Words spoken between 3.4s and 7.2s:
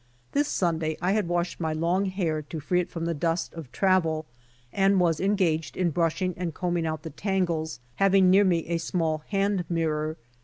of travel and was engaged in brushing and combing out the